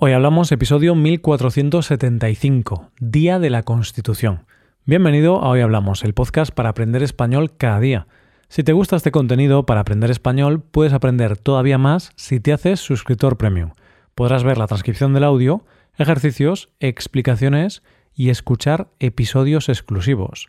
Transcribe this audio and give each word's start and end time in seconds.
Hoy 0.00 0.12
hablamos 0.12 0.52
episodio 0.52 0.94
1475, 0.94 2.92
Día 3.00 3.40
de 3.40 3.50
la 3.50 3.64
Constitución. 3.64 4.46
Bienvenido 4.84 5.42
a 5.42 5.48
Hoy 5.48 5.60
Hablamos, 5.60 6.04
el 6.04 6.14
podcast 6.14 6.52
para 6.52 6.68
aprender 6.68 7.02
español 7.02 7.56
cada 7.56 7.80
día. 7.80 8.06
Si 8.48 8.62
te 8.62 8.72
gusta 8.72 8.94
este 8.94 9.10
contenido 9.10 9.66
para 9.66 9.80
aprender 9.80 10.12
español, 10.12 10.62
puedes 10.62 10.92
aprender 10.92 11.36
todavía 11.36 11.78
más 11.78 12.12
si 12.14 12.38
te 12.38 12.52
haces 12.52 12.78
suscriptor 12.78 13.38
premium. 13.38 13.72
Podrás 14.14 14.44
ver 14.44 14.56
la 14.56 14.68
transcripción 14.68 15.14
del 15.14 15.24
audio, 15.24 15.64
ejercicios, 15.96 16.68
explicaciones 16.78 17.82
y 18.14 18.28
escuchar 18.28 18.90
episodios 19.00 19.68
exclusivos. 19.68 20.48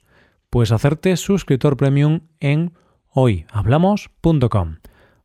Puedes 0.52 0.72
hacerte 0.72 1.18
suscriptor 1.18 1.76
premium 1.76 2.20
en 2.40 2.74
hoyhablamos.com. 3.10 4.76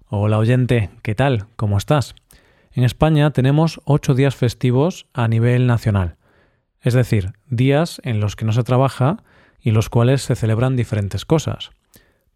Hola 0.07 0.39
oyente, 0.39 0.89
¿qué 1.03 1.15
tal? 1.15 1.45
¿Cómo 1.57 1.77
estás? 1.77 2.15
En 2.77 2.83
España 2.83 3.31
tenemos 3.31 3.81
ocho 3.85 4.15
días 4.15 4.35
festivos 4.35 5.07
a 5.15 5.29
nivel 5.29 5.69
nacional, 5.69 6.17
es 6.81 6.93
decir, 6.95 7.33
días 7.49 8.01
en 8.03 8.19
los 8.19 8.35
que 8.35 8.45
no 8.45 8.53
se 8.53 8.65
trabaja 8.65 9.23
y 9.61 9.71
los 9.71 9.89
cuales 9.89 10.23
se 10.23 10.35
celebran 10.35 10.75
diferentes 10.75 11.25
cosas. 11.25 11.71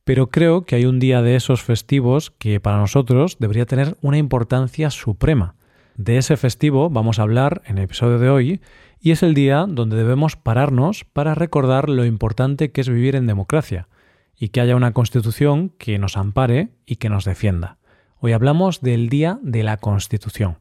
Pero 0.05 0.29
creo 0.29 0.65
que 0.65 0.77
hay 0.77 0.85
un 0.85 1.01
día 1.01 1.23
de 1.23 1.35
esos 1.35 1.65
festivos 1.65 2.31
que 2.31 2.61
para 2.61 2.79
nosotros 2.79 3.39
debería 3.41 3.67
tener 3.67 3.97
una 4.01 4.17
importancia 4.17 4.91
suprema. 4.91 5.57
De 5.97 6.19
ese 6.19 6.37
festivo 6.37 6.89
vamos 6.89 7.19
a 7.19 7.23
hablar 7.23 7.63
en 7.67 7.79
el 7.79 7.85
episodio 7.85 8.21
de 8.21 8.31
hoy 8.31 8.61
y 9.01 9.11
es 9.11 9.25
el 9.25 9.35
día 9.35 9.67
donde 9.69 9.97
debemos 9.97 10.37
pararnos 10.37 11.05
para 11.05 11.35
recordar 11.35 11.89
lo 11.89 12.05
importante 12.05 12.71
que 12.71 12.81
es 12.81 12.89
vivir 12.89 13.17
en 13.17 13.27
democracia 13.27 13.89
y 14.39 14.51
que 14.51 14.61
haya 14.61 14.77
una 14.77 14.93
constitución 14.93 15.71
que 15.79 15.99
nos 15.99 16.17
ampare 16.17 16.69
y 16.87 16.97
que 16.97 17.09
nos 17.09 17.25
defienda. 17.25 17.78
Hoy 18.21 18.33
hablamos 18.33 18.81
del 18.81 19.09
Día 19.09 19.39
de 19.43 19.63
la 19.63 19.77
Constitución. 19.77 20.59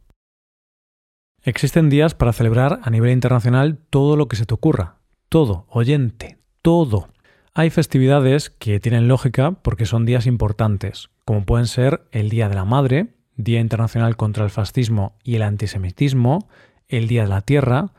Existen 1.41 1.89
días 1.89 2.13
para 2.13 2.31
celebrar 2.31 2.81
a 2.83 2.89
nivel 2.91 3.11
internacional 3.11 3.79
todo 3.89 4.15
lo 4.15 4.27
que 4.27 4.35
se 4.35 4.45
te 4.45 4.53
ocurra. 4.53 4.97
Todo, 5.27 5.65
oyente, 5.67 6.37
todo. 6.61 7.09
Hay 7.55 7.71
festividades 7.71 8.51
que 8.51 8.79
tienen 8.79 9.07
lógica 9.07 9.53
porque 9.63 9.87
son 9.87 10.05
días 10.05 10.27
importantes, 10.27 11.09
como 11.25 11.45
pueden 11.45 11.65
ser 11.65 12.07
el 12.11 12.29
Día 12.29 12.47
de 12.47 12.53
la 12.53 12.65
Madre, 12.65 13.15
Día 13.37 13.59
Internacional 13.59 14.17
contra 14.17 14.43
el 14.43 14.51
Fascismo 14.51 15.15
y 15.23 15.35
el 15.35 15.41
Antisemitismo, 15.41 16.47
el 16.87 17.07
Día 17.07 17.23
de 17.23 17.29
la 17.29 17.41
Tierra, 17.41 17.91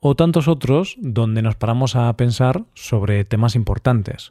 o 0.00 0.16
tantos 0.16 0.48
otros 0.48 0.96
donde 0.98 1.42
nos 1.42 1.56
paramos 1.56 1.96
a 1.96 2.16
pensar 2.16 2.64
sobre 2.72 3.26
temas 3.26 3.56
importantes. 3.56 4.30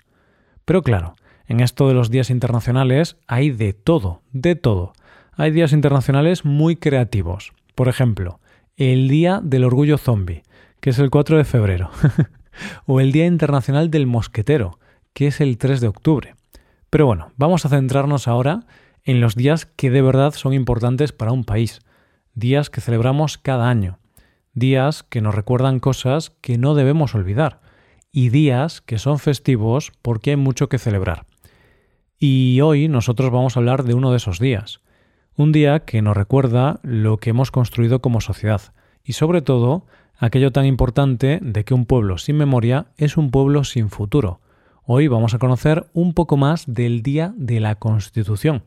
Pero 0.65 0.81
claro, 0.81 1.13
en 1.51 1.59
esto 1.59 1.89
de 1.89 1.93
los 1.93 2.09
días 2.09 2.29
internacionales 2.29 3.17
hay 3.27 3.51
de 3.51 3.73
todo, 3.73 4.21
de 4.31 4.55
todo. 4.55 4.93
Hay 5.33 5.51
días 5.51 5.73
internacionales 5.73 6.45
muy 6.45 6.77
creativos. 6.77 7.51
Por 7.75 7.89
ejemplo, 7.89 8.39
el 8.77 9.09
Día 9.09 9.41
del 9.43 9.65
Orgullo 9.65 9.97
Zombie, 9.97 10.43
que 10.79 10.91
es 10.91 10.99
el 10.99 11.09
4 11.09 11.37
de 11.37 11.43
febrero. 11.43 11.91
o 12.85 13.01
el 13.01 13.11
Día 13.11 13.25
Internacional 13.25 13.91
del 13.91 14.07
Mosquetero, 14.07 14.79
que 15.13 15.27
es 15.27 15.41
el 15.41 15.57
3 15.57 15.81
de 15.81 15.89
octubre. 15.89 16.35
Pero 16.89 17.05
bueno, 17.05 17.33
vamos 17.35 17.65
a 17.65 17.69
centrarnos 17.69 18.29
ahora 18.29 18.61
en 19.03 19.19
los 19.19 19.35
días 19.35 19.65
que 19.65 19.91
de 19.91 20.01
verdad 20.01 20.31
son 20.31 20.53
importantes 20.53 21.11
para 21.11 21.33
un 21.33 21.43
país. 21.43 21.81
Días 22.33 22.69
que 22.69 22.79
celebramos 22.79 23.37
cada 23.37 23.69
año. 23.69 23.99
Días 24.53 25.03
que 25.03 25.19
nos 25.19 25.35
recuerdan 25.35 25.81
cosas 25.81 26.29
que 26.29 26.57
no 26.57 26.75
debemos 26.75 27.13
olvidar. 27.13 27.59
Y 28.09 28.29
días 28.29 28.79
que 28.79 28.97
son 28.97 29.19
festivos 29.19 29.91
porque 30.01 30.29
hay 30.29 30.37
mucho 30.37 30.69
que 30.69 30.77
celebrar. 30.77 31.25
Y 32.23 32.61
hoy 32.61 32.87
nosotros 32.87 33.31
vamos 33.31 33.57
a 33.57 33.59
hablar 33.61 33.83
de 33.83 33.95
uno 33.95 34.11
de 34.11 34.17
esos 34.17 34.37
días. 34.37 34.81
Un 35.37 35.51
día 35.51 35.79
que 35.79 36.03
nos 36.03 36.15
recuerda 36.15 36.79
lo 36.83 37.17
que 37.17 37.31
hemos 37.31 37.49
construido 37.49 37.99
como 37.99 38.21
sociedad 38.21 38.61
y 39.03 39.13
sobre 39.13 39.41
todo 39.41 39.87
aquello 40.19 40.51
tan 40.51 40.67
importante 40.67 41.39
de 41.41 41.65
que 41.65 41.73
un 41.73 41.87
pueblo 41.87 42.19
sin 42.19 42.37
memoria 42.37 42.91
es 42.97 43.17
un 43.17 43.31
pueblo 43.31 43.63
sin 43.63 43.89
futuro. 43.89 44.39
Hoy 44.83 45.07
vamos 45.07 45.33
a 45.33 45.39
conocer 45.39 45.87
un 45.93 46.13
poco 46.13 46.37
más 46.37 46.71
del 46.71 47.01
Día 47.01 47.33
de 47.37 47.59
la 47.59 47.73
Constitución. 47.73 48.65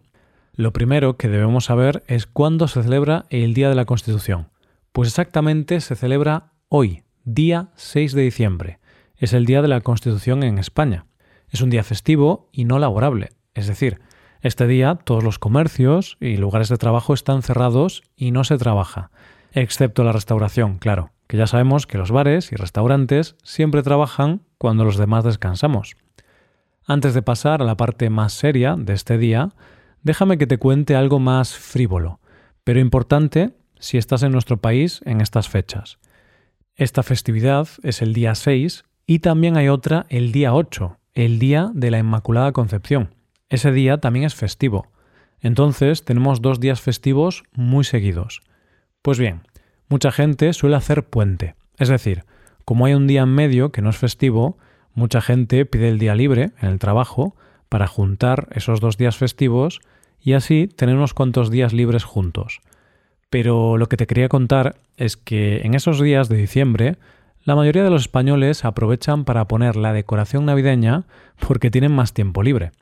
Lo 0.57 0.73
primero 0.73 1.17
que 1.17 1.29
debemos 1.29 1.67
saber 1.67 2.03
es 2.09 2.27
cuándo 2.27 2.67
se 2.67 2.83
celebra 2.83 3.27
el 3.31 3.55
Día 3.55 3.69
de 3.69 3.77
la 3.77 3.85
Constitución. 3.85 4.49
Pues 4.91 5.11
exactamente 5.11 5.81
se 5.81 5.95
celebra 5.95 6.55
hoy, 6.69 7.05
día 7.23 7.69
6 7.77 8.15
de 8.15 8.23
diciembre. 8.23 8.81
Es 9.17 9.33
el 9.33 9.47
Día 9.47 9.63
de 9.63 9.69
la 9.69 9.81
Constitución 9.81 10.43
en 10.43 10.59
España. 10.59 11.07
Es 11.51 11.61
un 11.61 11.71
día 11.71 11.85
festivo 11.85 12.49
y 12.51 12.65
no 12.65 12.81
laborable, 12.81 13.29
es 13.55 13.67
decir, 13.67 14.01
este 14.41 14.67
día 14.67 14.97
todos 14.97 15.25
los 15.25 15.39
comercios 15.39 16.17
y 16.21 16.37
lugares 16.37 16.69
de 16.69 16.77
trabajo 16.77 17.15
están 17.15 17.43
cerrados 17.43 18.03
y 18.17 18.31
no 18.31 18.45
se 18.45 18.59
trabaja, 18.59 19.11
excepto 19.53 20.05
la 20.05 20.13
restauración, 20.13 20.79
claro, 20.79 21.13
que 21.27 21.37
ya 21.37 21.47
sabemos 21.47 21.87
que 21.87 21.99
los 21.99 22.11
bares 22.11 22.53
y 22.53 22.57
restaurantes 22.57 23.37
siempre 23.43 23.83
trabajan 23.83 24.43
cuando 24.59 24.85
los 24.85 24.99
demás 24.99 25.25
descansamos. 25.25 25.97
Antes 26.87 27.15
de 27.15 27.23
pasar 27.23 27.63
a 27.63 27.65
la 27.65 27.77
parte 27.77 28.11
más 28.11 28.35
seria 28.35 28.77
de 28.77 28.93
este 28.93 29.17
día, 29.17 29.51
déjame 30.03 30.37
que 30.37 30.47
te 30.47 30.59
cuente 30.59 30.95
algo 30.95 31.19
más 31.19 31.55
frívolo, 31.55 32.21
pero 32.63 32.81
importante 32.81 33.53
si 33.79 33.97
estás 33.97 34.23
en 34.23 34.33
nuestro 34.33 34.59
país 34.59 35.01
en 35.05 35.21
estas 35.21 35.49
fechas. 35.49 35.99
Esta 36.77 37.03
festividad 37.03 37.69
es 37.83 38.03
el 38.03 38.13
día 38.13 38.35
6 38.35 38.85
y 39.07 39.21
también 39.21 39.57
hay 39.57 39.69
otra 39.69 40.07
el 40.09 40.33
día 40.33 40.55
8, 40.55 40.99
el 41.15 41.39
día 41.39 41.71
de 41.73 41.91
la 41.91 41.99
Inmaculada 41.99 42.53
Concepción. 42.53 43.15
Ese 43.55 43.71
día 43.71 43.99
también 43.99 44.25
es 44.25 44.35
festivo. 44.35 44.89
Entonces 45.41 46.05
tenemos 46.05 46.43
dos 46.43 46.59
días 46.59 46.81
festivos 46.81 47.45
muy 47.53 47.85
seguidos. 47.85 48.43
Pues 49.01 49.21
bien, 49.21 49.43
mucha 49.89 50.11
gente 50.11 50.53
suele 50.55 50.75
hacer 50.75 51.05
puente. 51.05 51.55
Es 51.79 51.89
decir, 51.89 52.25
como 52.65 52.85
hay 52.85 52.95
un 52.95 53.07
día 53.07 53.23
en 53.23 53.29
medio 53.29 53.71
que 53.71 53.81
no 53.81 53.91
es 53.91 53.97
festivo, 53.97 54.59
mucha 54.93 55.21
gente 55.21 55.67
pide 55.67 55.89
el 55.89 56.01
día 56.01 56.17
libre 56.17 56.51
en 56.61 56.69
el 56.69 56.81
trabajo 56.81 57.37
para 57.69 57.87
juntar 57.87 58.49
esos 58.51 58.81
dos 58.81 58.97
días 58.97 59.17
festivos 59.17 59.81
y 60.21 60.33
así 60.33 60.67
tener 60.67 60.97
unos 60.97 61.15
cuantos 61.15 61.49
días 61.49 61.73
libres 61.73 62.03
juntos. 62.03 62.61
Pero 63.31 63.77
lo 63.77 63.89
que 63.89 63.97
te 63.97 64.09
quería 64.09 64.29
contar 64.29 64.81
es 64.97 65.17
que 65.17 65.61
en 65.61 65.75
esos 65.75 66.01
días 66.01 66.29
de 66.29 66.39
diciembre 66.39 66.97
la 67.45 67.55
mayoría 67.55 67.85
de 67.85 67.91
los 67.91 68.03
españoles 68.03 68.65
aprovechan 68.65 69.25
para 69.25 69.47
poner 69.47 69.77
la 69.77 69.93
decoración 69.93 70.45
navideña 70.45 71.05
porque 71.47 71.71
tienen 71.71 71.93
más 71.93 72.15
tiempo 72.15 72.43
libre. 72.43 72.73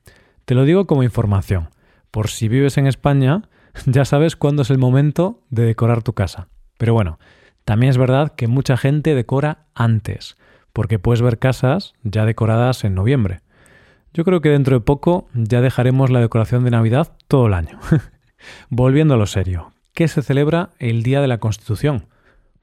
Te 0.45 0.55
lo 0.55 0.65
digo 0.65 0.87
como 0.87 1.03
información. 1.03 1.71
Por 2.11 2.29
si 2.29 2.49
vives 2.49 2.79
en 2.79 2.87
España, 2.87 3.43
ya 3.87 4.05
sabes 4.05 4.37
cuándo 4.37 4.63
es 4.63 4.71
el 4.71 4.79
momento 4.79 5.41
de 5.51 5.65
decorar 5.65 6.03
tu 6.03 6.13
casa. 6.13 6.49
Pero 6.79 6.95
bueno, 6.95 7.19
también 7.65 7.91
es 7.91 7.99
verdad 7.99 8.33
que 8.35 8.49
mucha 8.49 8.77
gente 8.77 9.15
decora 9.15 9.67
antes, 9.75 10.37
porque 10.73 10.99
puedes 10.99 11.23
ver 11.23 11.39
casas 11.39 11.95
ya 12.03 12.25
decoradas 12.25 12.85
en 12.85 12.95
noviembre. 12.95 13.41
Yo 14.15 14.25
creo 14.25 14.41
que 14.41 14.51
dentro 14.51 14.77
de 14.77 14.85
poco 14.85 15.29
ya 15.33 15.61
dejaremos 15.61 16.11
la 16.11 16.21
decoración 16.21 16.65
de 16.65 16.71
Navidad 16.71 17.17
todo 17.29 17.47
el 17.47 17.55
año. 17.55 17.79
Volviendo 18.69 19.15
a 19.15 19.17
lo 19.17 19.27
serio, 19.27 19.73
¿qué 19.95 20.09
se 20.09 20.23
celebra 20.23 20.71
el 20.79 21.03
Día 21.03 21.21
de 21.21 21.29
la 21.29 21.39
Constitución? 21.39 22.07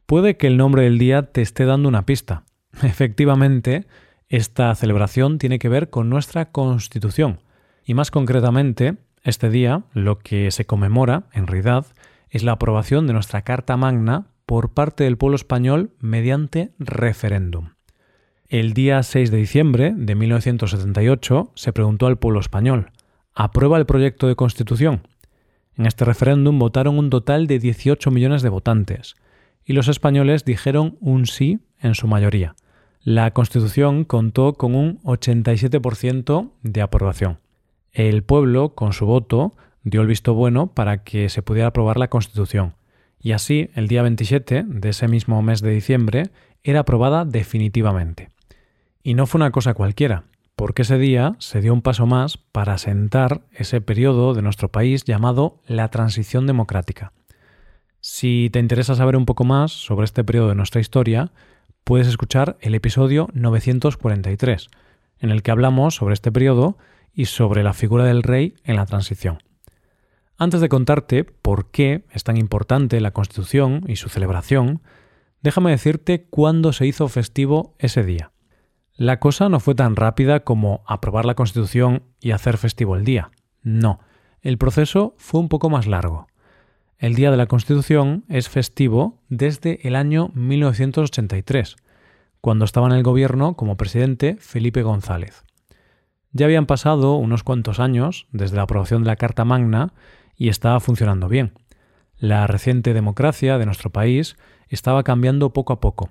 Puede 0.06 0.38
que 0.38 0.48
el 0.48 0.58
nombre 0.58 0.84
del 0.84 0.98
día 0.98 1.32
te 1.32 1.42
esté 1.42 1.66
dando 1.66 1.88
una 1.88 2.06
pista. 2.06 2.44
Efectivamente, 2.84 3.88
esta 4.28 4.74
celebración 4.76 5.38
tiene 5.38 5.60
que 5.60 5.70
ver 5.70 5.90
con 5.90 6.10
nuestra 6.10 6.52
Constitución, 6.52 7.40
y 7.90 7.96
más 7.96 8.12
concretamente, 8.12 8.98
este 9.24 9.50
día 9.50 9.82
lo 9.94 10.20
que 10.20 10.52
se 10.52 10.68
conmemora, 10.68 11.24
en 11.34 11.48
realidad, 11.48 11.88
es 12.30 12.44
la 12.44 12.52
aprobación 12.52 13.08
de 13.08 13.14
nuestra 13.14 13.42
Carta 13.42 13.78
Magna 13.78 14.28
por 14.46 14.76
parte 14.76 15.06
del 15.06 15.18
pueblo 15.18 15.36
español 15.36 15.90
mediante 16.00 16.70
referéndum. 16.78 17.70
El 18.48 18.74
día 18.74 19.02
6 19.02 19.32
de 19.32 19.38
diciembre 19.38 19.94
de 19.98 20.14
1978 20.14 21.52
se 21.56 21.74
preguntó 21.74 22.06
al 22.06 22.20
pueblo 22.20 22.40
español, 22.40 22.92
¿aprueba 23.34 23.80
el 23.80 23.88
proyecto 23.88 24.28
de 24.28 24.36
constitución? 24.36 25.08
En 25.76 25.88
este 25.88 26.06
referéndum 26.06 26.60
votaron 26.60 27.00
un 27.00 27.10
total 27.10 27.48
de 27.48 27.58
18 27.58 28.12
millones 28.12 28.44
de 28.44 28.50
votantes, 28.50 29.16
y 29.66 29.74
los 29.74 29.88
españoles 29.88 30.46
dijeron 30.46 31.00
un 31.02 31.26
sí 31.26 31.58
en 31.80 31.96
su 31.96 32.06
mayoría. 32.06 32.54
La 33.02 33.32
Constitución 33.32 34.04
contó 34.04 34.54
con 34.54 34.76
un 34.76 35.00
87% 35.02 36.52
de 36.62 36.82
aprobación. 36.84 37.40
El 37.92 38.24
pueblo, 38.24 38.76
con 38.76 38.94
su 38.94 39.06
voto, 39.06 39.54
dio 39.84 40.02
el 40.02 40.08
visto 40.08 40.34
bueno 40.34 40.68
para 40.68 41.04
que 41.04 41.30
se 41.30 41.42
pudiera 41.42 41.70
aprobar 41.70 41.98
la 41.98 42.10
Constitución. 42.10 42.76
Y 43.22 43.34
así, 43.34 43.70
el 43.76 43.88
día 43.88 44.02
27 44.02 44.64
de 44.66 44.90
ese 44.90 45.08
mismo 45.08 45.42
mes 45.42 45.62
de 45.62 45.72
diciembre, 45.72 46.30
era 46.64 46.82
aprobada 46.82 47.26
definitivamente. 47.26 48.30
Y 49.04 49.14
no 49.14 49.26
fue 49.26 49.40
una 49.40 49.52
cosa 49.52 49.74
cualquiera, 49.74 50.24
porque 50.56 50.82
ese 50.84 50.98
día 50.98 51.36
se 51.40 51.62
dio 51.62 51.74
un 51.74 51.82
paso 51.82 52.06
más 52.06 52.38
para 52.38 52.74
asentar 52.74 53.42
ese 53.52 53.82
periodo 53.82 54.34
de 54.34 54.42
nuestro 54.42 54.70
país 54.70 55.04
llamado 55.06 55.62
la 55.68 55.90
transición 55.90 56.48
democrática. 56.48 57.14
Si 58.02 58.50
te 58.52 58.60
interesa 58.60 58.96
saber 58.96 59.18
un 59.18 59.26
poco 59.26 59.44
más 59.44 59.72
sobre 59.72 60.06
este 60.06 60.24
periodo 60.24 60.50
de 60.50 60.56
nuestra 60.56 60.80
historia, 60.80 61.32
puedes 61.84 62.08
escuchar 62.08 62.58
el 62.62 62.76
episodio 62.76 63.30
943, 63.34 64.70
en 65.20 65.32
el 65.32 65.44
que 65.44 65.52
hablamos 65.52 65.96
sobre 65.96 66.14
este 66.14 66.32
periodo 66.32 66.78
y 67.14 67.26
sobre 67.26 67.64
la 67.64 67.74
figura 67.74 68.04
del 68.06 68.24
rey 68.24 68.56
en 68.64 68.76
la 68.76 68.86
transición. 68.86 69.40
Antes 70.38 70.62
de 70.62 70.70
contarte 70.70 71.26
por 71.26 71.70
qué 71.70 72.06
es 72.12 72.24
tan 72.24 72.38
importante 72.38 73.02
la 73.02 73.12
Constitución 73.12 73.84
y 73.88 73.98
su 73.98 74.08
celebración, 74.10 74.82
déjame 75.42 75.72
decirte 75.72 76.28
cuándo 76.30 76.72
se 76.72 76.88
hizo 76.88 77.08
festivo 77.10 77.76
ese 77.78 78.04
día. 78.04 78.32
La 78.96 79.20
cosa 79.20 79.50
no 79.50 79.60
fue 79.60 79.76
tan 79.76 79.96
rápida 79.96 80.42
como 80.42 80.84
aprobar 80.86 81.26
la 81.26 81.36
Constitución 81.36 82.04
y 82.20 82.32
hacer 82.32 82.58
festivo 82.58 82.96
el 82.96 83.06
día. 83.06 83.32
No, 83.62 84.00
el 84.42 84.58
proceso 84.58 85.16
fue 85.18 85.42
un 85.42 85.50
poco 85.50 85.70
más 85.70 85.88
largo. 85.88 86.28
El 86.98 87.16
Día 87.16 87.32
de 87.32 87.38
la 87.38 87.48
Constitución 87.48 88.26
es 88.28 88.50
festivo 88.50 89.22
desde 89.30 89.88
el 89.88 89.96
año 89.96 90.32
1983, 90.34 91.78
cuando 92.42 92.66
estaba 92.66 92.88
en 92.88 92.94
el 92.94 93.04
gobierno 93.04 93.56
como 93.56 93.78
presidente 93.78 94.36
Felipe 94.40 94.84
González. 94.84 95.46
Ya 96.32 96.46
habían 96.46 96.68
pasado 96.68 97.16
unos 97.16 97.44
cuantos 97.44 97.80
años 97.80 98.28
desde 98.32 98.56
la 98.56 98.64
aprobación 98.64 99.04
de 99.04 99.08
la 99.08 99.16
Carta 99.16 99.46
Magna 99.46 99.94
y 100.36 100.50
estaba 100.50 100.80
funcionando 100.80 101.28
bien. 101.28 101.54
La 102.18 102.46
reciente 102.48 102.94
democracia 102.94 103.58
de 103.58 103.66
nuestro 103.66 103.90
país 103.90 104.38
estaba 104.68 105.04
cambiando 105.04 105.54
poco 105.54 105.74
a 105.74 105.80
poco. 105.80 106.10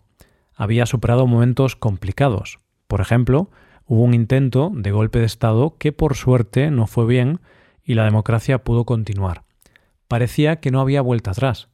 Había 0.54 0.86
superado 0.86 1.26
momentos 1.26 1.76
complicados. 1.76 2.58
Por 2.88 3.00
ejemplo, 3.00 3.50
hubo 3.86 4.02
un 4.02 4.14
intento 4.14 4.72
de 4.74 4.90
golpe 4.90 5.20
de 5.20 5.26
Estado 5.26 5.76
que 5.78 5.92
por 5.92 6.16
suerte 6.16 6.70
no 6.70 6.86
fue 6.86 7.06
bien 7.06 7.40
y 7.84 7.94
la 7.94 8.04
democracia 8.04 8.64
pudo 8.64 8.84
continuar. 8.84 9.44
Parecía 10.08 10.56
que 10.56 10.70
no 10.70 10.80
había 10.80 11.00
vuelta 11.00 11.30
atrás. 11.30 11.68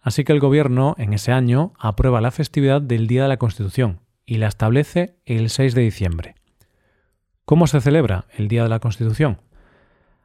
Así 0.00 0.24
que 0.24 0.32
el 0.32 0.40
gobierno 0.40 0.94
en 0.98 1.12
ese 1.12 1.32
año 1.32 1.74
aprueba 1.78 2.20
la 2.20 2.30
festividad 2.30 2.80
del 2.80 3.06
Día 3.06 3.22
de 3.22 3.28
la 3.28 3.36
Constitución 3.36 4.00
y 4.24 4.38
la 4.38 4.48
establece 4.48 5.16
el 5.26 5.50
6 5.50 5.74
de 5.74 5.82
diciembre. 5.82 6.34
¿Cómo 7.46 7.66
se 7.66 7.82
celebra 7.82 8.24
el 8.38 8.48
Día 8.48 8.62
de 8.62 8.70
la 8.70 8.80
Constitución? 8.80 9.38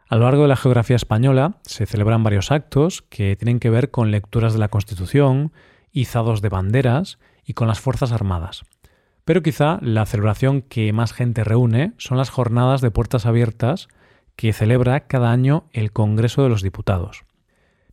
A 0.07 0.15
lo 0.15 0.23
largo 0.23 0.43
de 0.43 0.47
la 0.47 0.55
geografía 0.55 0.95
española 0.95 1.57
se 1.63 1.85
celebran 1.85 2.23
varios 2.23 2.49
actos 2.49 3.01
que 3.01 3.35
tienen 3.35 3.59
que 3.59 3.69
ver 3.69 3.91
con 3.91 4.09
lecturas 4.09 4.53
de 4.53 4.59
la 4.59 4.69
Constitución, 4.69 5.51
izados 5.91 6.41
de 6.41 6.47
banderas 6.47 7.19
y 7.43 7.55
con 7.55 7.67
las 7.67 7.81
Fuerzas 7.81 8.13
Armadas. 8.13 8.63
Pero 9.25 9.43
quizá 9.43 9.79
la 9.81 10.05
celebración 10.05 10.61
que 10.61 10.93
más 10.93 11.11
gente 11.11 11.43
reúne 11.43 11.91
son 11.97 12.17
las 12.17 12.29
jornadas 12.29 12.79
de 12.79 12.89
puertas 12.89 13.25
abiertas 13.25 13.89
que 14.37 14.53
celebra 14.53 15.01
cada 15.01 15.29
año 15.29 15.65
el 15.73 15.91
Congreso 15.91 16.43
de 16.43 16.49
los 16.49 16.63
Diputados. 16.63 17.25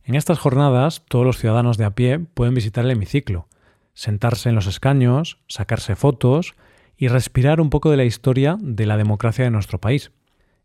En 0.05 0.15
estas 0.15 0.39
jornadas 0.39 1.03
todos 1.09 1.25
los 1.25 1.37
ciudadanos 1.37 1.77
de 1.77 1.83
a 1.83 1.91
pie 1.95 2.19
pueden 2.19 2.53
visitar 2.53 2.85
el 2.85 2.91
hemiciclo, 2.91 3.49
sentarse 3.93 4.47
en 4.47 4.55
los 4.55 4.67
escaños, 4.67 5.37
sacarse 5.49 5.97
fotos 5.97 6.55
y 6.97 7.07
respirar 7.07 7.61
un 7.61 7.69
poco 7.69 7.91
de 7.91 7.97
la 7.97 8.05
historia 8.05 8.57
de 8.59 8.85
la 8.85 8.97
democracia 8.97 9.45
de 9.45 9.51
nuestro 9.51 9.79
país. 9.79 10.11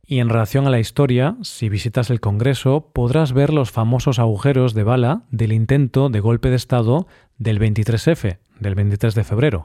Y 0.05 0.19
en 0.19 0.29
relación 0.29 0.67
a 0.67 0.71
la 0.71 0.81
historia, 0.81 1.37
si 1.43 1.69
visitas 1.69 2.11
el 2.11 2.21
Congreso, 2.21 2.91
podrás 2.93 3.33
ver 3.33 3.53
los 3.53 3.71
famosos 3.71 4.19
agujeros 4.19 4.75
de 4.75 4.83
bala 4.83 5.23
del 5.31 5.53
intento 5.53 6.09
de 6.09 6.21
golpe 6.21 6.51
de 6.51 6.57
Estado 6.57 7.07
del 7.39 7.61
23F, 7.61 8.39
del 8.59 8.75
23 8.75 9.15
de 9.15 9.25
febrero, 9.25 9.65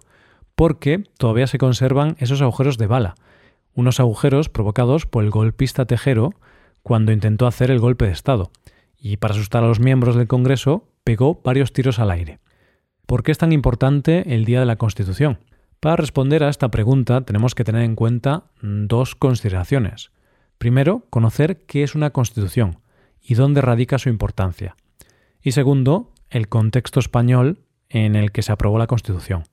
porque 0.56 1.04
todavía 1.18 1.48
se 1.48 1.58
conservan 1.58 2.16
esos 2.20 2.42
agujeros 2.42 2.78
de 2.78 2.88
bala, 2.88 3.16
unos 3.74 4.00
agujeros 4.00 4.50
provocados 4.50 5.06
por 5.06 5.24
el 5.24 5.32
golpista 5.32 5.86
Tejero 5.86 6.34
cuando 6.84 7.12
intentó 7.12 7.48
hacer 7.48 7.72
el 7.72 7.80
golpe 7.80 8.06
de 8.06 8.12
Estado, 8.12 8.52
y 9.00 9.18
para 9.18 9.34
asustar 9.34 9.64
a 9.64 9.68
los 9.68 9.80
miembros 9.80 10.16
del 10.16 10.28
Congreso 10.28 10.88
pegó 11.04 11.42
varios 11.44 11.74
tiros 11.74 12.00
al 12.00 12.12
aire. 12.12 12.40
¿Por 13.06 13.24
qué 13.24 13.32
es 13.32 13.38
tan 13.38 13.52
importante 13.52 14.34
el 14.36 14.46
Día 14.46 14.60
de 14.60 14.66
la 14.66 14.76
Constitución? 14.76 15.40
Para 15.80 15.96
responder 15.96 16.44
a 16.44 16.50
esta 16.50 16.70
pregunta 16.70 17.22
tenemos 17.22 17.54
que 17.54 17.64
tener 17.64 17.84
en 17.84 17.96
cuenta 17.96 18.46
dos 18.62 19.16
consideraciones. 19.16 20.12
Primero, 20.58 21.06
conocer 21.10 21.66
qué 21.66 21.84
es 21.84 21.94
una 21.94 22.10
constitución 22.10 22.80
y 23.22 23.36
dónde 23.36 23.62
radica 23.62 24.00
su 24.00 24.10
importancia. 24.10 24.76
Y 25.42 25.52
segundo, 25.52 26.14
el 26.30 26.50
contexto 26.50 27.00
español 27.00 27.60
en 27.90 28.16
el 28.16 28.32
que 28.32 28.42
se 28.42 28.52
aprobó 28.52 28.78
la 28.78 28.88
Constitución. 28.88 29.44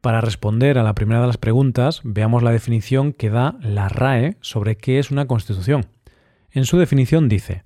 Para 0.00 0.20
responder 0.20 0.78
a 0.78 0.82
la 0.82 0.94
primera 0.94 1.20
de 1.20 1.26
las 1.26 1.36
preguntas, 1.36 2.00
veamos 2.04 2.42
la 2.42 2.52
definición 2.52 3.12
que 3.12 3.28
da 3.28 3.56
la 3.60 3.88
RAE 3.88 4.38
sobre 4.40 4.76
qué 4.76 4.98
es 4.98 5.10
una 5.10 5.26
Constitución. 5.26 5.86
En 6.50 6.64
su 6.64 6.78
definición 6.78 7.28
dice, 7.28 7.64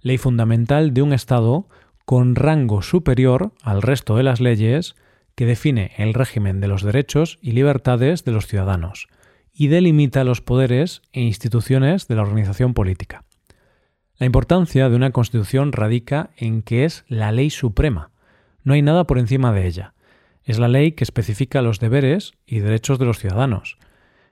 ley 0.00 0.16
fundamental 0.16 0.94
de 0.94 1.02
un 1.02 1.12
Estado 1.12 1.68
con 2.04 2.36
rango 2.36 2.80
superior 2.82 3.52
al 3.62 3.82
resto 3.82 4.16
de 4.16 4.22
las 4.22 4.40
leyes 4.40 4.96
que 5.34 5.46
define 5.46 5.92
el 5.96 6.14
régimen 6.14 6.60
de 6.60 6.68
los 6.68 6.82
derechos 6.82 7.38
y 7.42 7.52
libertades 7.52 8.24
de 8.24 8.32
los 8.32 8.46
ciudadanos, 8.46 9.08
y 9.52 9.68
delimita 9.68 10.24
los 10.24 10.40
poderes 10.40 11.02
e 11.12 11.20
instituciones 11.20 12.08
de 12.08 12.16
la 12.16 12.22
organización 12.22 12.74
política. 12.74 13.24
La 14.16 14.26
importancia 14.26 14.88
de 14.88 14.96
una 14.96 15.10
constitución 15.10 15.72
radica 15.72 16.30
en 16.36 16.62
que 16.62 16.84
es 16.84 17.04
la 17.08 17.32
ley 17.32 17.50
suprema. 17.50 18.10
No 18.62 18.74
hay 18.74 18.82
nada 18.82 19.06
por 19.06 19.18
encima 19.18 19.52
de 19.52 19.66
ella. 19.66 19.94
Es 20.44 20.58
la 20.58 20.68
ley 20.68 20.92
que 20.92 21.04
especifica 21.04 21.62
los 21.62 21.80
deberes 21.80 22.32
y 22.46 22.60
derechos 22.60 22.98
de 22.98 23.06
los 23.06 23.18
ciudadanos. 23.18 23.76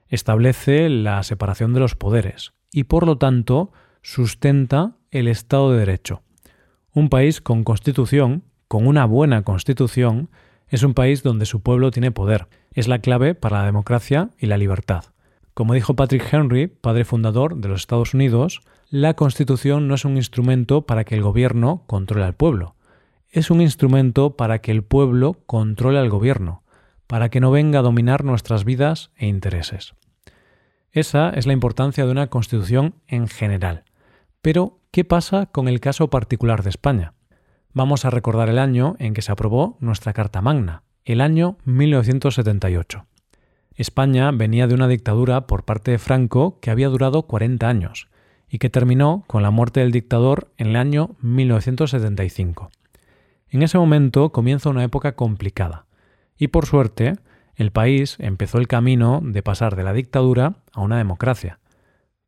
Establece 0.08 0.88
la 0.88 1.22
separación 1.22 1.72
de 1.72 1.80
los 1.80 1.96
poderes 1.96 2.52
y, 2.70 2.84
por 2.84 3.06
lo 3.06 3.18
tanto, 3.18 3.72
sustenta 4.02 4.96
el 5.10 5.26
Estado 5.26 5.72
de 5.72 5.80
Derecho. 5.80 6.22
Un 6.92 7.08
país 7.08 7.40
con 7.40 7.64
constitución, 7.64 8.44
con 8.68 8.86
una 8.86 9.04
buena 9.04 9.42
constitución, 9.42 10.30
es 10.72 10.82
un 10.82 10.94
país 10.94 11.22
donde 11.22 11.44
su 11.44 11.60
pueblo 11.60 11.90
tiene 11.90 12.10
poder. 12.10 12.48
Es 12.72 12.88
la 12.88 13.00
clave 13.00 13.34
para 13.34 13.58
la 13.58 13.66
democracia 13.66 14.30
y 14.38 14.46
la 14.46 14.56
libertad. 14.56 15.04
Como 15.52 15.74
dijo 15.74 15.94
Patrick 15.94 16.26
Henry, 16.32 16.66
padre 16.66 17.04
fundador 17.04 17.56
de 17.56 17.68
los 17.68 17.82
Estados 17.82 18.14
Unidos, 18.14 18.62
la 18.88 19.12
Constitución 19.12 19.86
no 19.86 19.94
es 19.94 20.06
un 20.06 20.16
instrumento 20.16 20.86
para 20.86 21.04
que 21.04 21.14
el 21.14 21.22
gobierno 21.22 21.84
controle 21.86 22.24
al 22.24 22.34
pueblo. 22.34 22.74
Es 23.28 23.50
un 23.50 23.60
instrumento 23.60 24.34
para 24.34 24.60
que 24.60 24.70
el 24.70 24.82
pueblo 24.82 25.42
controle 25.44 25.98
al 25.98 26.08
gobierno, 26.08 26.62
para 27.06 27.28
que 27.28 27.40
no 27.40 27.50
venga 27.50 27.80
a 27.80 27.82
dominar 27.82 28.24
nuestras 28.24 28.64
vidas 28.64 29.10
e 29.16 29.26
intereses. 29.26 29.92
Esa 30.90 31.28
es 31.30 31.46
la 31.46 31.52
importancia 31.52 32.06
de 32.06 32.12
una 32.12 32.28
Constitución 32.28 32.94
en 33.08 33.28
general. 33.28 33.84
Pero, 34.40 34.78
¿qué 34.90 35.04
pasa 35.04 35.46
con 35.46 35.68
el 35.68 35.80
caso 35.80 36.08
particular 36.08 36.62
de 36.62 36.70
España? 36.70 37.12
Vamos 37.74 38.04
a 38.04 38.10
recordar 38.10 38.50
el 38.50 38.58
año 38.58 38.96
en 38.98 39.14
que 39.14 39.22
se 39.22 39.32
aprobó 39.32 39.78
nuestra 39.80 40.12
Carta 40.12 40.42
Magna, 40.42 40.82
el 41.06 41.22
año 41.22 41.56
1978. 41.64 43.06
España 43.74 44.30
venía 44.30 44.66
de 44.66 44.74
una 44.74 44.88
dictadura 44.88 45.46
por 45.46 45.64
parte 45.64 45.90
de 45.90 45.98
Franco 45.98 46.60
que 46.60 46.70
había 46.70 46.90
durado 46.90 47.22
40 47.22 47.66
años 47.66 48.08
y 48.50 48.58
que 48.58 48.68
terminó 48.68 49.24
con 49.26 49.42
la 49.42 49.50
muerte 49.50 49.80
del 49.80 49.90
dictador 49.90 50.52
en 50.58 50.66
el 50.68 50.76
año 50.76 51.16
1975. 51.22 52.70
En 53.48 53.62
ese 53.62 53.78
momento 53.78 54.32
comienza 54.32 54.68
una 54.68 54.84
época 54.84 55.16
complicada 55.16 55.86
y 56.36 56.48
por 56.48 56.66
suerte 56.66 57.14
el 57.56 57.70
país 57.70 58.16
empezó 58.18 58.58
el 58.58 58.68
camino 58.68 59.22
de 59.24 59.42
pasar 59.42 59.76
de 59.76 59.84
la 59.84 59.94
dictadura 59.94 60.56
a 60.72 60.82
una 60.82 60.98
democracia. 60.98 61.58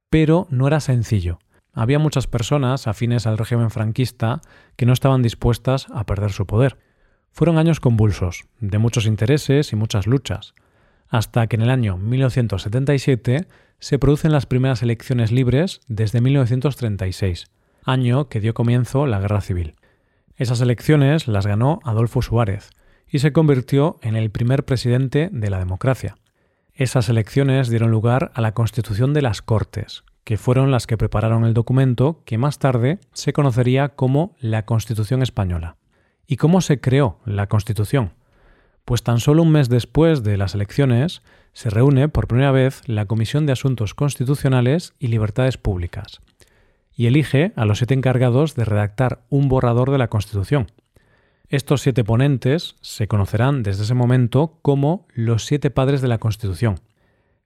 Pero 0.09 0.47
no 0.49 0.67
era 0.67 0.81
sencillo 0.81 1.39
había 1.75 1.99
muchas 1.99 2.27
personas 2.27 2.87
afines 2.87 3.27
al 3.27 3.37
régimen 3.37 3.71
franquista 3.71 4.41
que 4.77 4.87
no 4.87 4.93
estaban 4.93 5.23
dispuestas 5.23 5.87
a 5.93 6.07
perder 6.07 6.33
su 6.33 6.47
poder. 6.47 6.79
Fueron 7.33 7.59
años 7.59 7.81
convulsos, 7.81 8.45
de 8.61 8.79
muchos 8.79 9.07
intereses 9.07 9.73
y 9.73 9.77
muchas 9.77 10.07
luchas, 10.07 10.55
hasta 11.09 11.47
que 11.49 11.57
en 11.57 11.63
el 11.63 11.71
año 11.71 11.97
1977 11.97 13.47
se 13.81 13.99
producen 13.99 14.33
las 14.33 14.47
primeras 14.47 14.83
elecciones 14.83 15.33
libres 15.33 15.81
desde 15.89 16.21
1936, 16.21 17.47
año 17.85 18.29
que 18.29 18.41
dio 18.41 18.55
comienzo 18.55 19.07
la 19.07 19.21
Guerra 19.21 19.41
Civil. 19.41 19.75
Esas 20.37 20.61
elecciones 20.61 21.29
las 21.29 21.47
ganó 21.47 21.81
Adolfo 21.85 22.23
Suárez 22.23 22.71
y 23.09 23.19
se 23.19 23.33
convirtió 23.33 23.99
en 24.03 24.17
el 24.17 24.31
primer 24.31 24.65
presidente 24.65 25.29
de 25.33 25.51
la 25.51 25.59
democracia. 25.59 26.17
Esas 26.73 27.09
elecciones 27.09 27.69
dieron 27.69 27.91
lugar 27.91 28.33
a 28.35 28.41
la 28.41 28.53
constitución 28.53 29.13
de 29.13 29.23
las 29.23 29.43
Cortes, 29.43 30.05
que 30.25 30.37
fueron 30.37 30.71
las 30.71 30.87
que 30.87 30.97
prepararon 30.97 31.45
el 31.45 31.55
documento 31.55 32.23
que 32.25 32.39
más 32.39 32.59
tarde 32.59 32.99
se 33.13 33.33
conocería 33.33 33.91
como 33.91 34.35
la 34.41 34.65
Constitución 34.65 35.23
Española. 35.23 35.77
¿Y 36.27 36.37
cómo 36.37 36.61
se 36.61 36.81
creó 36.81 37.19
la 37.25 37.47
Constitución? 37.47 38.13
Pues 38.85 39.03
tan 39.03 39.21
solo 39.21 39.43
un 39.43 39.53
mes 39.53 39.69
después 39.69 40.23
de 40.23 40.37
las 40.37 40.55
elecciones 40.55 41.23
se 41.53 41.71
reúne 41.71 42.09
por 42.09 42.27
primera 42.27 42.51
vez 42.51 42.83
la 42.87 43.07
Comisión 43.07 43.47
de 43.47 43.53
Asuntos 43.53 43.95
Constitucionales 43.95 44.95
y 44.99 45.09
Libertades 45.09 45.59
Públicas 45.59 46.21
y 46.97 47.07
elige 47.07 47.53
a 47.57 47.65
los 47.65 47.79
siete 47.79 47.95
encargados 47.95 48.55
de 48.55 48.65
redactar 48.65 49.25
un 49.29 49.49
borrador 49.49 49.91
de 49.91 49.99
la 49.99 50.09
Constitución. 50.09 50.69
Estos 51.49 51.83
siete 51.83 52.05
ponentes 52.05 52.77
se 52.81 53.09
conocerán 53.09 53.63
desde 53.63 53.85
ese 53.85 53.95
momento 53.95 54.59
como 54.63 55.07
los 55.13 55.45
siete 55.45 55.71
padres 55.71 56.01
de 56.03 56.09
la 56.09 56.19
Constitución, 56.19 56.81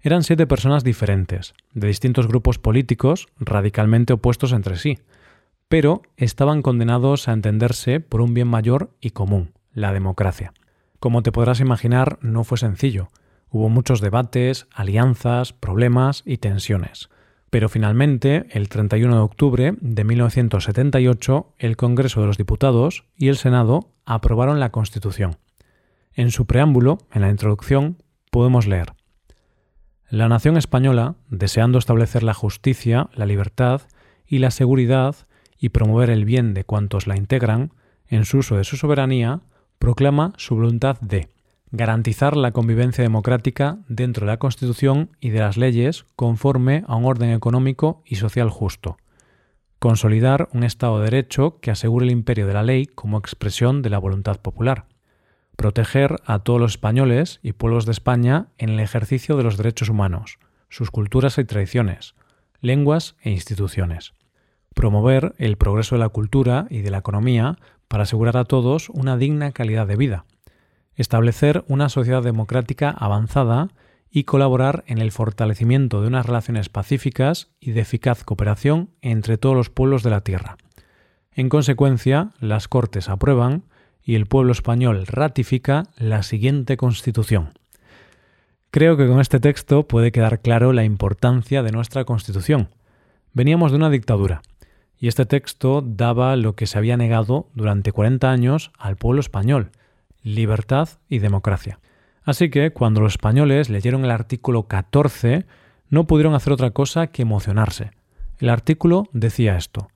eran 0.01 0.23
siete 0.23 0.47
personas 0.47 0.85
diferentes, 0.85 1.55
de 1.75 1.89
distintos 1.89 2.29
grupos 2.29 2.59
políticos 2.59 3.27
radicalmente 3.41 4.13
opuestos 4.13 4.53
entre 4.53 4.77
sí, 4.77 4.99
pero 5.69 6.03
estaban 6.17 6.63
condenados 6.63 7.29
a 7.29 7.33
entenderse 7.33 8.01
por 8.01 8.21
un 8.21 8.33
bien 8.33 8.49
mayor 8.49 8.91
y 9.01 9.11
común, 9.11 9.53
la 9.73 9.93
democracia. 9.93 10.53
Como 11.01 11.23
te 11.23 11.33
podrás 11.33 11.61
imaginar, 11.61 12.19
no 12.23 12.45
fue 12.45 12.59
sencillo. 12.59 13.09
Hubo 13.51 13.69
muchos 13.69 14.01
debates, 14.01 14.67
alianzas, 14.73 15.53
problemas 15.53 16.23
y 16.25 16.39
tensiones. 16.39 17.09
Pero 17.51 17.69
finalmente, 17.69 18.47
el 18.51 18.69
31 18.69 19.15
de 19.15 19.21
octubre 19.21 19.75
de 19.81 20.05
1978, 20.05 21.55
el 21.59 21.77
Congreso 21.77 22.21
de 22.21 22.27
los 22.27 22.37
Diputados 22.37 23.05
y 23.17 23.29
el 23.29 23.37
Senado 23.37 23.91
aprobaron 24.05 24.61
la 24.61 24.71
Constitución. 24.71 25.39
En 26.13 26.31
su 26.31 26.47
preámbulo, 26.47 26.99
en 27.13 27.23
la 27.23 27.31
introducción, 27.31 28.03
podemos 28.31 28.67
leer 28.67 28.98
La 30.11 30.27
nación 30.31 30.57
española, 30.57 31.17
deseando 31.29 31.79
establecer 31.79 32.23
la 32.23 32.33
justicia, 32.33 33.11
la 33.13 33.27
libertad 33.27 33.83
y 34.27 34.39
la 34.39 34.51
seguridad 34.51 35.15
y 35.59 35.69
promover 35.69 36.09
el 36.09 36.25
bien 36.25 36.55
de 36.55 36.65
cuantos 36.65 37.07
la 37.07 37.19
integran, 37.19 37.75
en 38.07 38.25
su 38.25 38.39
uso 38.39 38.57
de 38.57 38.65
su 38.65 38.79
soberanía, 38.79 39.43
proclama 39.79 40.33
su 40.39 40.55
voluntad 40.55 40.99
de 41.01 41.29
garantizar 41.73 42.39
la 42.39 42.53
convivencia 42.53 43.03
democrática 43.03 43.81
dentro 43.87 44.25
de 44.25 44.33
la 44.33 44.39
Constitución 44.39 45.11
y 45.21 45.29
de 45.29 45.41
las 45.41 45.59
leyes 45.59 46.07
conforme 46.17 46.85
a 46.87 46.97
un 46.97 47.05
orden 47.05 47.31
económico 47.31 48.03
y 48.07 48.17
social 48.17 48.49
justo, 48.49 48.97
consolidar 49.79 50.49
un 50.55 50.65
Estado 50.65 51.01
de 51.01 51.05
Derecho 51.05 51.59
que 51.61 51.71
asegure 51.71 52.07
el 52.07 52.13
imperio 52.13 52.47
de 52.47 52.55
la 52.55 52.63
ley 52.63 52.87
como 52.87 53.19
expresión 53.19 53.83
de 53.83 53.91
la 53.91 53.99
voluntad 53.99 54.41
popular, 54.41 54.87
proteger 55.59 56.23
a 56.25 56.39
todos 56.39 56.61
los 56.61 56.71
españoles 56.75 57.41
y 57.43 57.51
pueblos 57.51 57.85
de 57.85 57.91
España 57.91 58.47
en 58.59 58.71
el 58.71 58.79
ejercicio 58.79 59.37
de 59.37 59.43
los 59.43 59.57
derechos 59.57 59.89
humanos, 59.89 60.39
sus 60.69 60.93
culturas 60.93 61.37
y 61.37 61.45
tradiciones, 61.45 62.15
lenguas 62.61 63.17
e 63.23 63.31
instituciones, 63.31 64.13
promover 64.73 65.35
el 65.37 65.57
progreso 65.57 65.97
de 65.97 65.99
la 65.99 66.11
cultura 66.11 66.69
y 66.71 66.83
de 66.83 66.93
la 66.93 66.99
economía 66.99 67.59
para 67.89 68.05
asegurar 68.05 68.37
a 68.37 68.45
todos 68.45 68.89
una 68.91 69.17
digna 69.17 69.51
calidad 69.51 69.89
de 69.89 69.97
vida, 69.97 70.27
establecer 70.95 71.65
una 71.67 71.89
sociedad 71.89 72.23
democrática 72.23 72.91
avanzada 72.91 73.67
y 74.13 74.23
colaborar 74.23 74.85
en 74.87 74.99
el 74.99 75.11
fortalecimiento 75.11 76.01
de 76.01 76.07
unas 76.07 76.25
relaciones 76.25 76.69
pacíficas 76.69 77.51
y 77.59 77.73
de 77.73 77.81
eficaz 77.81 78.23
cooperación 78.23 78.91
entre 79.03 79.39
todos 79.39 79.57
los 79.57 79.71
pueblos 79.71 80.05
de 80.05 80.11
la 80.11 80.21
Tierra. 80.21 80.57
En 81.33 81.49
consecuencia, 81.49 82.31
las 82.39 82.69
Cortes 82.69 83.09
aprueban 83.09 83.65
y 84.09 84.15
el 84.15 84.25
pueblo 84.25 84.53
español 84.53 85.05
ratifica 85.07 85.83
la 85.99 86.23
siguiente 86.23 86.79
Constitución. 86.79 87.51
Creo 88.71 88.97
que 88.97 89.07
con 89.07 89.21
este 89.21 89.39
texto 89.39 89.87
puede 89.87 90.13
quedar 90.13 90.41
claro 90.41 90.73
la 90.73 90.85
importancia 90.85 91.63
de 91.63 91.73
nuestra 91.73 92.07
Constitución. 92.07 92.71
Veníamos 93.35 93.71
de 93.71 93.77
una 93.77 93.91
dictadura, 93.91 94.41
y 94.99 95.09
este 95.09 95.27
texto 95.27 95.83
daba 95.85 96.37
lo 96.37 96.55
que 96.55 96.67
se 96.67 96.79
había 96.79 96.97
negado 96.97 97.51
durante 97.53 97.93
40 97.93 98.31
años 98.31 98.71
al 98.79 98.97
pueblo 98.97 99.21
español, 99.21 99.73
libertad 100.23 100.89
y 101.11 101.19
democracia. 101.19 101.79
Así 102.25 102.49
que 102.49 102.71
cuando 102.71 103.03
los 103.03 103.13
españoles 103.13 103.69
leyeron 103.69 104.07
el 104.07 104.11
artículo 104.11 104.69
14, 104.69 105.45
no 105.91 106.07
pudieron 106.07 106.33
hacer 106.33 106.55
otra 106.55 106.71
cosa 106.71 107.09
que 107.09 107.21
emocionarse. 107.21 107.91
El 108.39 108.49
artículo 108.49 109.05
decía 109.13 109.59
esto. 109.59 109.91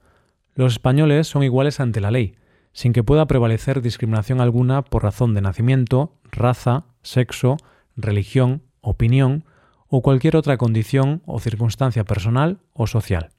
Los 0.55 0.75
españoles 0.75 1.29
son 1.29 1.45
iguales 1.45 1.81
ante 1.81 2.03
la 2.03 2.11
ley, 2.11 2.35
sin 2.73 2.93
que 2.93 3.05
pueda 3.05 3.27
prevalecer 3.27 3.83
discriminación 3.83 4.41
alguna 4.41 4.83
por 4.83 5.03
razón 5.03 5.35
de 5.35 5.41
nacimiento, 5.41 6.15
raza, 6.31 6.85
sexo, 7.03 7.57
religión, 7.97 8.63
opinión 8.81 9.45
o 9.89 10.03
cualquier 10.03 10.37
otra 10.37 10.57
condición 10.57 11.23
o 11.27 11.39
circunstancia 11.39 12.05
personal 12.05 12.61
o 12.73 12.87
social. 12.87 13.31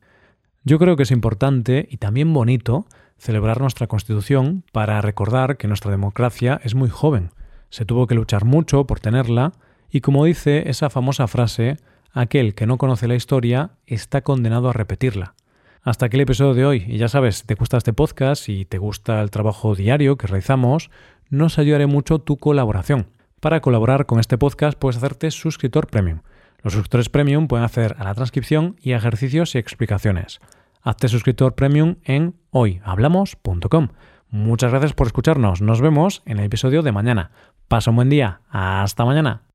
Yo 0.63 0.79
creo 0.79 0.95
que 0.95 1.03
es 1.03 1.11
importante 1.11 1.87
y 1.89 1.97
también 1.97 2.31
bonito 2.31 2.85
celebrar 3.17 3.59
nuestra 3.59 3.87
Constitución 3.87 4.63
para 4.71 5.01
recordar 5.01 5.57
que 5.57 5.67
nuestra 5.67 5.91
democracia 5.91 6.59
es 6.63 6.75
muy 6.75 6.89
joven. 6.89 7.31
Se 7.69 7.85
tuvo 7.85 8.07
que 8.07 8.15
luchar 8.15 8.45
mucho 8.45 8.85
por 8.85 8.99
tenerla 8.99 9.53
y 9.89 10.01
como 10.01 10.25
dice 10.25 10.69
esa 10.69 10.89
famosa 10.89 11.27
frase, 11.27 11.77
aquel 12.13 12.53
que 12.53 12.67
no 12.67 12.77
conoce 12.77 13.07
la 13.07 13.15
historia 13.15 13.71
está 13.85 14.21
condenado 14.21 14.69
a 14.69 14.73
repetirla. 14.73 15.35
Hasta 15.83 16.05
aquí 16.05 16.15
el 16.15 16.21
episodio 16.21 16.53
de 16.53 16.65
hoy. 16.65 16.85
Y 16.87 16.97
ya 16.97 17.09
sabes, 17.09 17.39
si 17.39 17.45
te 17.45 17.55
gusta 17.55 17.75
este 17.75 17.91
podcast 17.91 18.47
y 18.47 18.63
te 18.63 18.77
gusta 18.77 19.21
el 19.21 19.31
trabajo 19.31 19.75
diario 19.75 20.17
que 20.17 20.27
realizamos, 20.27 20.89
nos 21.29 21.59
ayudaré 21.59 21.87
mucho 21.87 22.19
tu 22.19 22.37
colaboración. 22.37 23.07
Para 23.41 23.59
colaborar 23.59 24.05
con 24.05 24.21
este 24.21 24.37
podcast 24.37 24.79
puedes 24.79 24.95
hacerte 24.95 25.29
suscriptor 25.29 25.87
premium. 25.87 26.21
Los 26.61 26.71
suscriptores 26.71 27.09
premium 27.09 27.49
pueden 27.49 27.65
acceder 27.65 27.97
a 27.99 28.05
la 28.05 28.13
transcripción 28.15 28.77
y 28.81 28.93
ejercicios 28.93 29.55
y 29.55 29.57
explicaciones. 29.57 30.39
Hazte 30.81 31.09
suscriptor 31.09 31.53
premium 31.53 31.97
en 32.05 32.35
hoyhablamos.com. 32.51 33.89
Muchas 34.29 34.71
gracias 34.71 34.93
por 34.93 35.07
escucharnos. 35.07 35.61
Nos 35.61 35.81
vemos 35.81 36.23
en 36.25 36.39
el 36.39 36.45
episodio 36.45 36.81
de 36.81 36.93
mañana. 36.93 37.31
Pasa 37.67 37.89
un 37.89 37.97
buen 37.97 38.09
día. 38.09 38.39
Hasta 38.49 39.03
mañana. 39.03 39.52